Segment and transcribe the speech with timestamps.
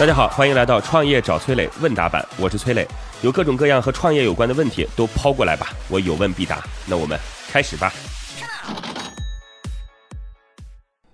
[0.00, 2.88] 大家好，欢迎来到创业找崔磊问答版，我是崔磊，
[3.20, 6.64] 有各种各样和创业有关的问题都抛过来吧，我有问必答。
[6.86, 7.92] 那我们开始吧。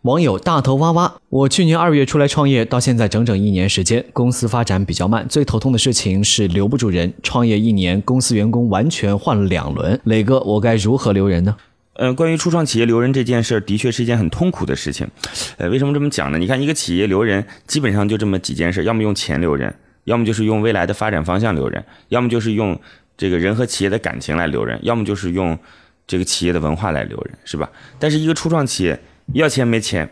[0.03, 7.13] 网友大头蛙蛙，我去年二月出来创业，到现在整整一年时间，公司发展比较慢，最头痛的事情是留不住人。
[7.25, 11.57] 创业一年，公司员工完全换了两轮，磊哥，我该如何留人呢？
[11.99, 15.09] 嗯，关于初创企业留人这件事，的确是一件很痛苦的事情。
[15.57, 16.39] 呃，为什么这么讲呢？
[16.39, 22.79] 你看，一个企业留人，基本上就这么几件事：要么用钱留人，要么就是用未来的发展方向留人，要么就是用
[23.17, 25.59] 这个人和企业的感情来留人，要么就是用
[26.07, 27.71] 这个企业的文化来留人，是吧？
[27.99, 28.99] 但是一个初创企业。
[29.33, 30.09] 要钱没钱，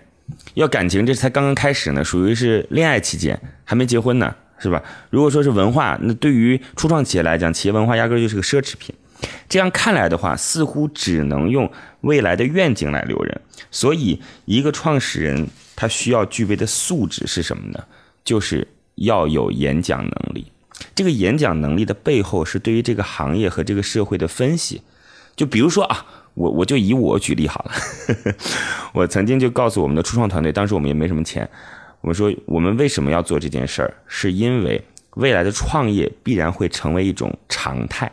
[0.55, 4.83] 要感情，这才刚刚开始呢，属于是恋爱期间，还没结婚呢，是吧？
[5.09, 8.93] 如果说是文化，那对于初创企业来讲，企业文化压根就是个奢侈品。
[9.49, 13.41] 这样看来的话，似乎只能用未来的愿景来留人。
[13.71, 17.85] 所以，一个创始人他需要具备的素质是什么呢？
[18.25, 20.51] 就是要有演讲能力。
[20.95, 24.83] 这个演讲能力的背后是对于这个行业和这个社会的分析。
[25.37, 26.07] 就比如说啊。
[26.35, 28.35] 我我就以我举例好了，
[28.93, 31.49] 我曾经就告诉我们的初创团队，当时我们也没什么钱，
[32.01, 38.11] 我说我们为什么要做这件事儿，是因为未来的创业必然会成为一种常态，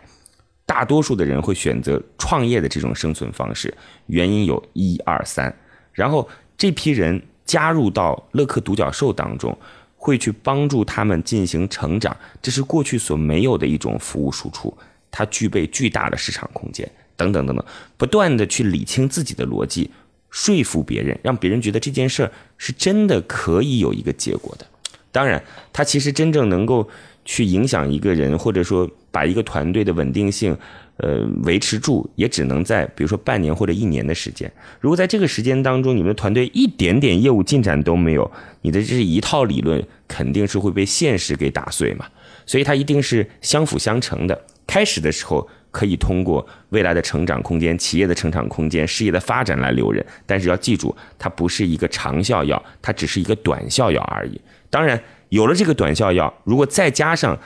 [0.72, 3.73] 大多数的人会选择创业的这种生存方式，
[4.05, 5.53] 原因有一二三，
[5.91, 6.25] 然后
[6.58, 9.55] 这批人加入到乐客独角兽当中，
[9.97, 14.73] 会去帮助他们进行成长，这是过去所没有的一种服务输出，
[15.11, 16.89] 它具备巨大的市场空间。
[17.17, 17.66] 等等等等，
[17.97, 19.92] 不断的去理清自己的逻辑，
[20.30, 24.66] 说服别人，让别人觉得这件事儿是真的可以有一个结果的。
[25.11, 26.89] 当然，他其实真正能够
[27.25, 30.58] 去影响一个人，或者说把一个团队的稳定性，
[30.97, 34.52] 呃，维持住，也只能在比如说半年或者一年的时间。
[34.80, 42.05] 如果在这个时间当中，你们的团队一点点业务进展都没有，你的这一套理论肯定是会被现实给打碎嘛。
[42.45, 44.45] 所以它一定是相辅相成的。
[44.66, 45.47] 开始的时候。
[45.73, 54.42] 可以通过未来的成长空间、企业的成长空间、事业的发展来留人，但是要记住，它不是一个长效药，它只是一个短效药而已。
[54.70, 57.39] 当然，有了这个短效药，如果再加上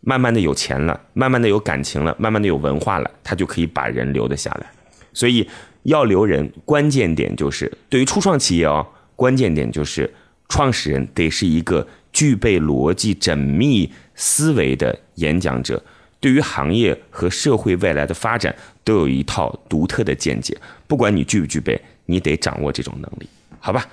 [0.00, 4.68] 慢慢的有钱了，慢慢的有感情了，慢慢的有文化了，他就可以把人留得下来。
[5.12, 5.48] 所以
[5.84, 8.84] 要留人，关键点就是对于初创企业哦，
[9.14, 10.12] 关键点就是
[10.48, 15.80] 创始人得是一个具备逻辑缜密思维的演讲者。
[16.18, 20.58] 对于行业和社会未来的发展，都有一套独特的见解。
[20.88, 23.28] 不管你具不具备，你得掌握这种能力，
[23.60, 23.86] 好吧？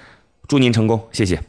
[0.48, 1.40] 祝您成功，谢谢。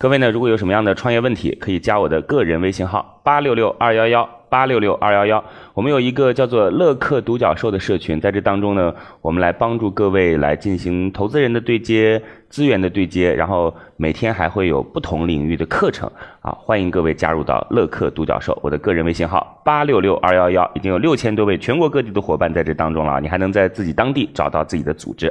[0.00, 5.44] 各位呢，如果有什么样的创业问题，可以加我的个人微信号八六六二幺幺八六六二幺幺。
[5.74, 18.58] 我们有一个叫做乐客独角兽的社群，在这当中呢，我们来帮助各位来进行投资人的对接、资源的对接，然后每天还会有不同领域的课程啊，欢迎各位加入到乐客独角兽。
[18.62, 25.30] 我的个人微信号八六六二幺幺，已经有六千多位全国各地的伙伴在这当中了，你还能在自己当地找到自己的组织。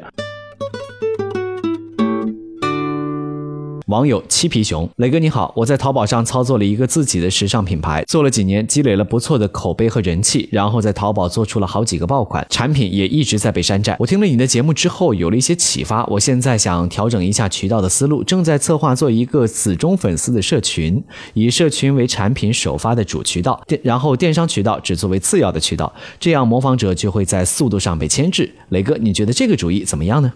[3.89, 13.97] 网友七皮熊，磊哥你好，我在淘宝上操作了一个自己的时尚品牌，做了几年，积累了不错的口碑和人气，然后在淘宝做出了好几个爆款，产品也一直在被山寨。
[13.99, 28.53] 我听了你的节目之后，有了一些启发，我现在想调整一下渠道的思路，正在策划做一个死忠粉丝的社群，以社群为产品首发的主渠道，电然后电商渠道只作为次要的渠道，这样模仿者就会在速度上被牵制。
[28.69, 30.31] 磊哥，你觉得这个主意怎么样呢？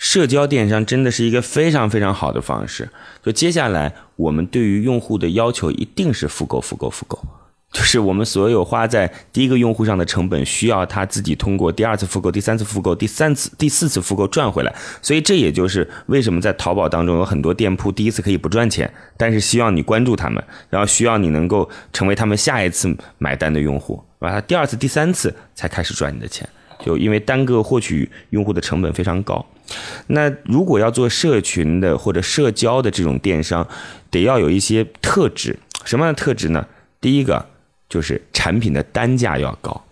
[0.00, 2.88] 社交电商真的是一个非常非常好的方式。
[3.22, 7.22] 就接下来，我们对于用户的要求一定是复购、复购、复购，
[7.70, 14.74] 就是我们所有花在第一个用户上的成本，需要他自己通过第二次复购、第三次复购、第三次、第四次复购赚回来。
[15.02, 26.48] 所以这也就是为什么在淘宝当中有很多店铺第一次可以不赚钱，但是希望你关注他们，然后需要你能够成为他们下一次买单的用户，把他第二次、第三次才开始赚你的钱。
[26.84, 29.44] 就因为单个获取用户的成本非常高，
[30.08, 33.66] 那如果要做社群的或者社交的这种电商，
[34.10, 35.58] 得要有一些特质。
[35.84, 36.66] 什么样的特质呢？
[37.00, 37.46] 第一个
[37.88, 39.84] 就是产品的单价要高。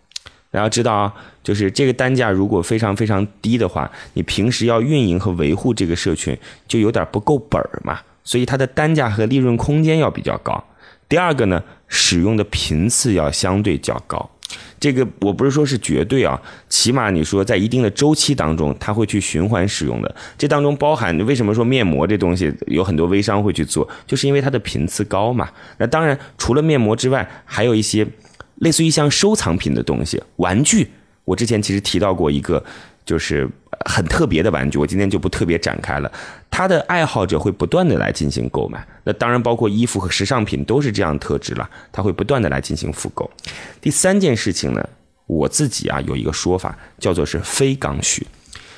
[0.50, 6.37] 大家知道啊，就是这个单价如果非常非常低的话，你平时要运营和维护这个社群
[6.67, 8.00] 就有点不够本儿嘛。
[8.25, 10.62] 所以它的单价和利润空间要比较高。
[11.08, 14.31] 第二个呢，使用的频次要相对较高。
[14.80, 20.14] 这个我不是说是绝对啊，起码你说在一定的周期当中，它会去循环使用的。
[20.36, 25.48] 这当中包含为什么说面膜这东西有很多微商会去做，就是因为它的频次高嘛。
[25.78, 28.06] 那当然，除了面膜之外，还有一些
[28.56, 30.88] 类似于像收藏品的东西，玩具。
[31.24, 32.64] 我之前其实提到过一个。
[33.08, 33.49] 就是
[33.87, 36.12] 很特别的玩具，我今天就不特别展开了。
[36.50, 43.31] 它的爱好者会不断的来进行购买，那当然包括衣服和时尚品都是这样特质了，他会不断的来进行复购。
[43.81, 44.87] 第三件事情呢，
[45.26, 48.26] 我自己啊有一个说法叫做是非刚需。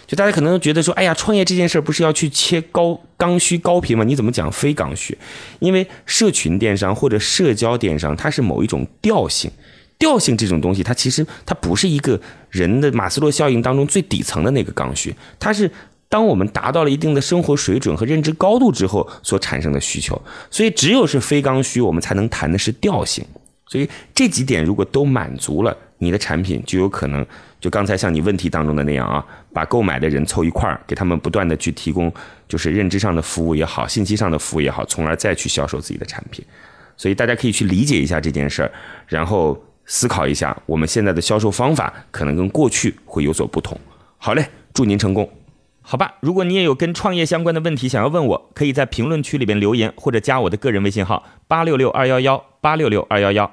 [0.06, 4.04] 就大家可能觉得说，哎呀，创业这件事儿不是要去切高刚需高频吗？
[4.04, 5.18] 你怎么讲非刚需？
[5.58, 9.50] 因为社群电商或者社交电商，它是某一种调性，
[10.00, 15.70] 调性这种东西，它其实它不是一个人的马斯洛效应当中最底层的那个刚需，它是
[16.08, 20.20] 当我们达到了一定的生活水准和认知高度之后所产生的需求。
[20.50, 23.24] 所以只有是非刚需，我们才能谈的是调性。
[23.66, 27.24] 所以这几点如果都满足了，你的产品就有可能。
[27.60, 32.10] 就刚才像你问题当中的那样啊，把购买的人凑一块儿，给他们不断的去提供，
[32.48, 36.42] 就是认知上的服务也好，信息上的服务也好，从而再去销售自己的产品。
[36.96, 38.72] 所以大家可以去理解一下这件事儿，
[39.06, 39.62] 然后
[39.92, 43.76] 思考一下，我们现在的销售方法可能跟过去会有所不同。
[44.18, 45.28] 好嘞，祝您成功。
[45.82, 53.50] 好吧，如果你也有跟创业相关的问题想要问我，可以在评论区里边留言，或者加我的个人微信号八六六二幺幺八六六二幺幺。